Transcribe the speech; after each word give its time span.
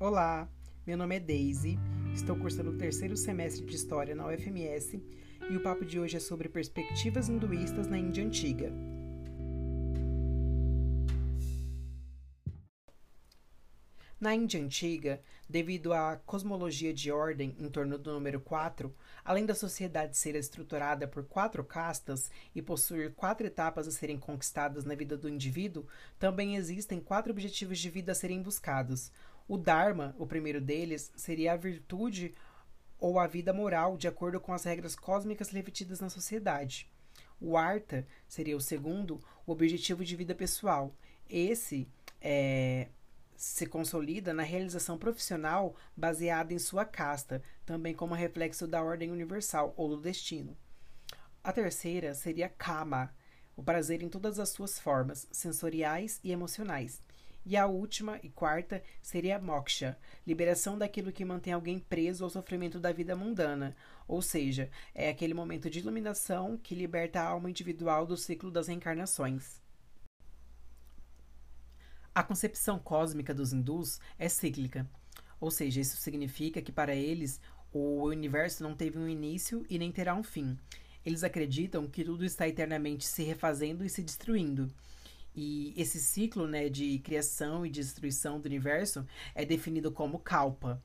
Olá, 0.00 0.48
meu 0.86 0.96
nome 0.96 1.16
é 1.16 1.18
Daisy, 1.18 1.76
estou 2.14 2.36
cursando 2.36 2.70
o 2.70 2.78
terceiro 2.78 3.16
semestre 3.16 3.66
de 3.66 3.74
História 3.74 4.14
na 4.14 4.28
UFMS 4.28 5.02
e 5.50 5.56
o 5.56 5.60
papo 5.60 5.84
de 5.84 5.98
hoje 5.98 6.16
é 6.16 6.20
sobre 6.20 6.48
perspectivas 6.48 7.28
hinduístas 7.28 7.88
na 7.88 7.98
Índia 7.98 8.24
Antiga. 8.24 8.72
Na 14.20 14.32
Índia 14.36 14.60
Antiga, 14.60 15.20
devido 15.48 15.92
à 15.92 16.16
cosmologia 16.24 16.94
de 16.94 17.10
ordem 17.10 17.56
em 17.58 17.68
torno 17.68 17.98
do 17.98 18.12
número 18.12 18.40
4, 18.40 18.94
além 19.24 19.44
da 19.44 19.54
sociedade 19.54 20.16
ser 20.16 20.36
estruturada 20.36 21.08
por 21.08 21.24
quatro 21.24 21.64
castas 21.64 22.30
e 22.54 22.62
possuir 22.62 23.14
quatro 23.14 23.48
etapas 23.48 23.88
a 23.88 23.90
serem 23.90 24.18
conquistadas 24.18 24.84
na 24.84 24.94
vida 24.94 25.16
do 25.16 25.28
indivíduo, 25.28 25.86
também 26.20 26.54
existem 26.54 27.00
quatro 27.00 27.32
objetivos 27.32 27.80
de 27.80 27.90
vida 27.90 28.12
a 28.12 28.14
serem 28.14 28.40
buscados. 28.40 29.10
O 29.48 29.56
Dharma, 29.56 30.14
o 30.18 30.26
primeiro 30.26 30.60
deles, 30.60 31.10
seria 31.16 31.54
a 31.54 31.56
virtude 31.56 32.34
ou 32.98 33.18
a 33.18 33.26
vida 33.26 33.52
moral 33.52 33.96
de 33.96 34.06
acordo 34.06 34.38
com 34.38 34.52
as 34.52 34.64
regras 34.64 34.94
cósmicas 34.94 35.48
refletidas 35.48 36.00
na 36.00 36.10
sociedade. 36.10 36.86
O 37.40 37.56
Artha 37.56 38.06
seria 38.28 38.56
o 38.56 38.60
segundo, 38.60 39.22
o 39.46 39.52
objetivo 39.52 40.04
de 40.04 40.14
vida 40.14 40.34
pessoal. 40.34 40.94
Esse 41.30 41.88
é, 42.20 42.88
se 43.36 43.66
consolida 43.66 44.34
na 44.34 44.42
realização 44.42 44.98
profissional 44.98 45.76
baseada 45.96 46.52
em 46.52 46.58
sua 46.58 46.84
casta, 46.84 47.42
também 47.64 47.94
como 47.94 48.14
reflexo 48.14 48.66
da 48.66 48.82
ordem 48.82 49.10
universal 49.10 49.72
ou 49.76 49.88
do 49.88 50.00
destino. 50.00 50.56
A 51.42 51.52
terceira 51.52 52.14
seria 52.14 52.48
Kama, 52.48 53.14
o 53.56 53.62
prazer 53.62 54.02
em 54.02 54.08
todas 54.08 54.38
as 54.38 54.50
suas 54.50 54.78
formas, 54.78 55.26
sensoriais 55.30 56.20
e 56.22 56.32
emocionais. 56.32 57.00
E 57.50 57.56
a 57.56 57.66
última 57.66 58.20
e 58.22 58.28
quarta 58.28 58.82
seria 59.00 59.38
Moksha, 59.38 59.96
liberação 60.26 60.76
daquilo 60.76 61.10
que 61.10 61.24
mantém 61.24 61.54
alguém 61.54 61.78
preso 61.78 62.22
ao 62.22 62.28
sofrimento 62.28 62.78
da 62.78 62.92
vida 62.92 63.16
mundana, 63.16 63.74
ou 64.06 64.20
seja, 64.20 64.70
é 64.94 65.08
aquele 65.08 65.32
momento 65.32 65.70
de 65.70 65.78
iluminação 65.78 66.58
que 66.58 66.74
liberta 66.74 67.22
a 67.22 67.26
alma 67.26 67.48
individual 67.48 68.04
do 68.04 68.18
ciclo 68.18 68.50
das 68.50 68.68
reencarnações. 68.68 69.62
A 72.14 72.22
concepção 72.22 72.78
cósmica 72.78 73.32
dos 73.32 73.54
hindus 73.54 73.98
é 74.18 74.28
cíclica, 74.28 74.86
ou 75.40 75.50
seja, 75.50 75.80
isso 75.80 75.96
significa 75.96 76.60
que 76.60 76.70
para 76.70 76.94
eles 76.94 77.40
o 77.72 78.02
universo 78.08 78.62
não 78.62 78.74
teve 78.74 78.98
um 78.98 79.08
início 79.08 79.64
e 79.70 79.78
nem 79.78 79.90
terá 79.90 80.14
um 80.14 80.22
fim. 80.22 80.54
Eles 81.02 81.24
acreditam 81.24 81.88
que 81.88 82.04
tudo 82.04 82.26
está 82.26 82.46
eternamente 82.46 83.06
se 83.06 83.22
refazendo 83.22 83.86
e 83.86 83.88
se 83.88 84.02
destruindo. 84.02 84.70
E 85.34 85.72
esse 85.76 86.00
ciclo 86.00 86.46
né, 86.46 86.68
de 86.68 86.98
criação 86.98 87.64
e 87.64 87.70
destruição 87.70 88.40
do 88.40 88.46
universo 88.46 89.06
é 89.34 89.44
definido 89.44 89.92
como 89.92 90.18
kalpa. 90.18 90.82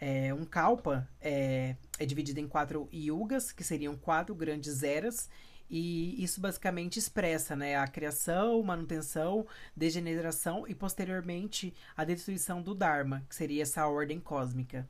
É, 0.00 0.32
um 0.32 0.44
kalpa 0.44 1.06
é, 1.20 1.76
é 1.98 2.06
dividido 2.06 2.40
em 2.40 2.48
quatro 2.48 2.88
yugas, 2.92 3.52
que 3.52 3.62
seriam 3.62 3.96
quatro 3.96 4.34
grandes 4.34 4.82
eras, 4.82 5.28
e 5.68 6.22
isso 6.22 6.40
basicamente 6.40 6.98
expressa 6.98 7.54
né, 7.54 7.76
a 7.76 7.86
criação, 7.86 8.60
manutenção, 8.62 9.46
degeneração 9.76 10.66
e 10.66 10.74
posteriormente 10.74 11.72
a 11.96 12.02
destruição 12.02 12.60
do 12.60 12.74
Dharma, 12.74 13.24
que 13.28 13.34
seria 13.36 13.62
essa 13.62 13.86
ordem 13.86 14.18
cósmica. 14.18 14.88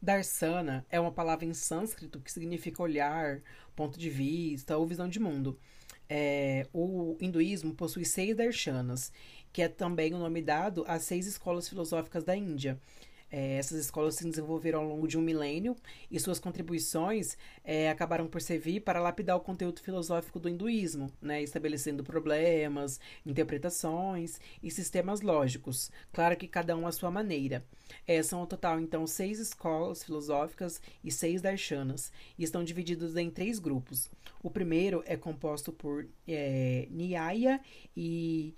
Darsana 0.00 0.84
é 0.90 1.00
uma 1.00 1.12
palavra 1.12 1.44
em 1.44 1.54
sânscrito 1.54 2.20
que 2.20 2.30
significa 2.30 2.82
olhar, 2.82 3.40
ponto 3.74 3.98
de 3.98 4.10
vista 4.10 4.76
ou 4.76 4.86
visão 4.86 5.08
de 5.08 5.18
mundo. 5.18 5.58
É, 6.14 6.66
o 6.74 7.16
hinduísmo 7.18 7.72
possui 7.72 8.04
seis 8.04 8.36
darshanas, 8.36 9.10
que 9.50 9.62
é 9.62 9.68
também 9.68 10.12
o 10.12 10.18
nome 10.18 10.42
dado 10.42 10.84
às 10.86 11.04
seis 11.04 11.26
escolas 11.26 11.66
filosóficas 11.66 12.22
da 12.22 12.36
Índia. 12.36 12.78
É, 13.32 13.56
essas 13.56 13.78
escolas 13.80 14.16
se 14.16 14.28
desenvolveram 14.28 14.80
ao 14.80 14.86
longo 14.86 15.08
de 15.08 15.16
um 15.16 15.22
milênio 15.22 15.74
e 16.10 16.20
suas 16.20 16.38
contribuições 16.38 17.38
é, 17.64 17.88
acabaram 17.88 18.26
por 18.26 18.42
servir 18.42 18.80
para 18.80 19.00
lapidar 19.00 19.34
o 19.36 19.40
conteúdo 19.40 19.80
filosófico 19.80 20.38
do 20.38 20.50
hinduísmo, 20.50 21.10
né, 21.20 21.42
estabelecendo 21.42 22.04
problemas, 22.04 23.00
interpretações 23.24 24.38
e 24.62 24.70
sistemas 24.70 25.22
lógicos, 25.22 25.90
claro 26.12 26.36
que 26.36 26.46
cada 26.46 26.76
um 26.76 26.86
à 26.86 26.92
sua 26.92 27.10
maneira. 27.10 27.64
É, 28.06 28.22
são 28.22 28.40
ao 28.40 28.46
total, 28.46 28.78
então, 28.78 29.06
seis 29.06 29.38
escolas 29.38 30.04
filosóficas 30.04 30.80
e 31.02 31.10
seis 31.10 31.40
darshanas, 31.40 32.12
e 32.38 32.44
estão 32.44 32.62
divididos 32.62 33.16
em 33.16 33.30
três 33.30 33.58
grupos. 33.58 34.10
O 34.42 34.50
primeiro 34.50 35.02
é 35.06 35.16
composto 35.16 35.72
por 35.72 36.06
é, 36.28 36.86
Nyaya 36.90 37.60
e 37.96 38.54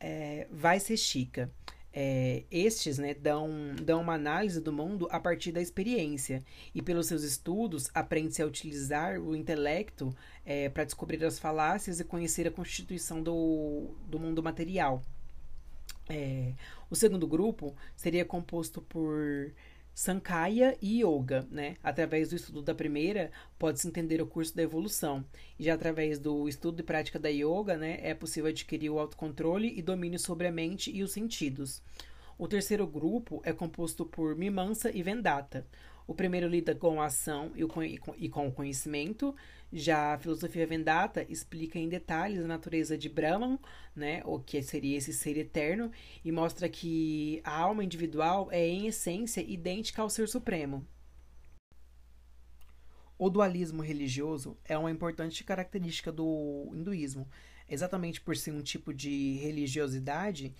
é, 0.00 0.46
Vaiseshika. 0.50 1.50
É, 1.96 2.42
estes 2.50 2.98
né, 2.98 3.14
dão, 3.14 3.48
dão 3.80 4.00
uma 4.00 4.14
análise 4.14 4.60
do 4.60 4.72
mundo 4.72 5.06
a 5.12 5.20
partir 5.20 5.52
da 5.52 5.62
experiência 5.62 6.44
e, 6.74 6.82
pelos 6.82 7.06
seus 7.06 7.22
estudos, 7.22 7.88
aprende-se 7.94 8.42
a 8.42 8.46
utilizar 8.46 9.20
o 9.20 9.36
intelecto 9.36 10.12
é, 10.44 10.68
para 10.68 10.82
descobrir 10.82 11.24
as 11.24 11.38
falácias 11.38 12.00
e 12.00 12.04
conhecer 12.04 12.48
a 12.48 12.50
constituição 12.50 13.22
do, 13.22 13.94
do 14.08 14.18
mundo 14.18 14.42
material. 14.42 15.04
É, 16.08 16.52
o 16.90 16.96
segundo 16.96 17.28
grupo 17.28 17.74
seria 17.96 18.24
composto 18.24 18.82
por 18.82 19.52
Sankaya 19.94 20.76
e 20.82 21.04
Yoga, 21.04 21.46
né? 21.50 21.76
Através 21.82 22.30
do 22.30 22.36
estudo 22.36 22.60
da 22.60 22.74
primeira, 22.74 23.30
pode-se 23.56 23.86
entender 23.86 24.20
o 24.20 24.26
curso 24.26 24.54
da 24.54 24.62
evolução. 24.62 25.24
E 25.56 25.64
já 25.64 25.74
através 25.74 26.18
do 26.18 26.48
estudo 26.48 26.80
e 26.80 26.82
prática 26.82 27.18
da 27.18 27.28
Yoga, 27.28 27.76
né, 27.76 28.00
é 28.02 28.12
possível 28.12 28.50
adquirir 28.50 28.90
o 28.90 28.98
autocontrole 28.98 29.72
e 29.78 29.80
domínio 29.80 30.18
sobre 30.18 30.48
a 30.48 30.52
mente 30.52 30.90
e 30.90 31.04
os 31.04 31.12
sentidos. 31.12 31.80
O 32.36 32.48
terceiro 32.48 32.84
grupo 32.88 33.40
é 33.44 33.52
composto 33.52 34.04
por 34.04 34.34
Mimansa 34.34 34.90
e 34.92 35.00
Vendata. 35.00 35.64
O 36.06 36.14
primeiro 36.14 36.46
lida 36.46 36.74
com 36.74 37.00
a 37.00 37.06
ação 37.06 37.50
e 37.54 38.28
com 38.28 38.46
o 38.46 38.52
conhecimento, 38.52 39.34
já 39.72 40.12
a 40.12 40.18
filosofia 40.18 40.66
Vendata 40.66 41.24
explica 41.30 41.78
em 41.78 41.88
detalhes 41.88 42.44
a 42.44 42.46
natureza 42.46 42.96
de 42.98 43.08
Brahman, 43.08 43.58
né, 43.96 44.22
o 44.26 44.38
que 44.38 44.60
seria 44.62 44.98
esse 44.98 45.14
ser 45.14 45.38
eterno, 45.38 45.90
e 46.22 46.30
mostra 46.30 46.68
que 46.68 47.40
a 47.42 47.58
alma 47.58 47.82
individual 47.82 48.48
é, 48.52 48.66
em 48.66 48.86
essência, 48.86 49.40
idêntica 49.40 50.02
ao 50.02 50.10
ser 50.10 50.28
supremo. 50.28 50.86
O 53.18 53.30
dualismo 53.30 53.80
religioso 53.80 54.58
é 54.64 54.76
uma 54.76 54.90
importante 54.90 55.42
característica 55.42 56.12
do 56.12 56.70
hinduísmo, 56.74 57.26
exatamente 57.66 58.20
por 58.20 58.36
ser 58.36 58.52
um 58.52 58.60
tipo 58.60 58.92
de 58.92 59.34
religiosidade 59.36 60.54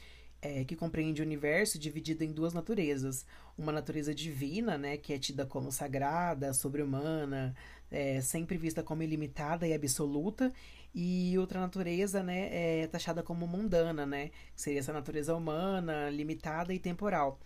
é, 0.44 0.62
que 0.62 0.77
compreende 0.77 1.22
o 1.22 1.25
universo 1.25 1.78
dividido 1.78 2.22
em 2.22 2.31
duas 2.31 2.53
naturezas. 2.53 3.25
Uma 3.56 3.72
natureza 3.72 4.15
divina, 4.15 4.77
né, 4.77 4.99
que 4.99 5.15
é 5.15 5.19
tida 5.19 5.47
como 5.47 5.72
sagrada, 5.72 6.53
sobre-humana, 6.53 7.56
é, 7.91 8.21
sempre 8.21 8.59
vista 8.59 8.82
como 8.82 9.03
ilimitada 9.03 9.66
e 9.66 9.72
absoluta, 9.72 10.53
e 10.94 11.37
outra 11.38 11.60
natureza, 11.60 12.22
né, 12.22 12.82
é 12.82 12.87
taxada 12.87 13.22
como 13.22 13.47
mundana, 13.47 14.05
né, 14.05 14.28
que 14.55 14.60
seria 14.60 14.81
essa 14.81 14.93
natureza 14.93 15.34
humana, 15.34 16.10
limitada 16.10 16.75
e 16.75 16.78
temporal. 16.78 17.41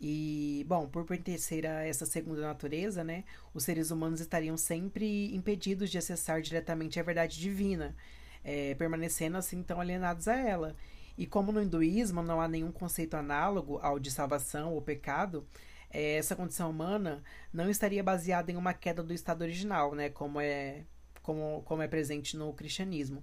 E, 0.00 0.64
bom, 0.68 0.86
por 0.86 1.04
pertencer 1.04 1.66
a 1.66 1.84
essa 1.84 2.06
segunda 2.06 2.42
natureza, 2.42 3.02
né, 3.02 3.24
os 3.52 3.64
seres 3.64 3.90
humanos 3.90 4.20
estariam 4.20 4.56
sempre 4.56 5.34
impedidos 5.34 5.90
de 5.90 5.98
acessar 5.98 6.40
diretamente 6.40 7.00
a 7.00 7.02
verdade 7.02 7.40
divina, 7.40 7.96
é, 8.44 8.74
permanecendo 8.74 9.36
assim 9.38 9.62
tão 9.62 9.80
alienados 9.80 10.28
a 10.28 10.36
ela. 10.36 10.76
E 11.16 11.26
como 11.26 11.52
no 11.52 11.62
hinduísmo 11.62 12.22
não 12.22 12.40
há 12.40 12.48
nenhum 12.48 12.72
conceito 12.72 13.14
análogo 13.14 13.78
ao 13.82 13.98
de 13.98 14.10
salvação 14.10 14.72
ou 14.72 14.82
pecado, 14.82 15.46
é, 15.90 16.16
essa 16.16 16.34
condição 16.34 16.70
humana 16.70 17.22
não 17.52 17.70
estaria 17.70 18.02
baseada 18.02 18.50
em 18.50 18.56
uma 18.56 18.74
queda 18.74 19.02
do 19.02 19.14
estado 19.14 19.42
original, 19.42 19.94
né, 19.94 20.10
como 20.10 20.40
é, 20.40 20.84
como, 21.22 21.62
como 21.64 21.82
é 21.82 21.88
presente 21.88 22.36
no 22.36 22.52
cristianismo. 22.52 23.22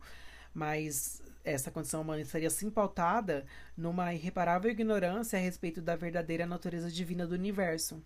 Mas 0.54 1.22
essa 1.44 1.72
condição 1.72 2.02
humana 2.02 2.22
estaria 2.22 2.50
sim 2.50 2.70
pautada 2.70 3.46
numa 3.76 4.14
irreparável 4.14 4.72
ignorância 4.72 5.38
a 5.38 5.42
respeito 5.42 5.82
da 5.82 5.96
verdadeira 5.96 6.46
natureza 6.46 6.90
divina 6.90 7.28
do 7.28 7.36
universo. 7.36 8.02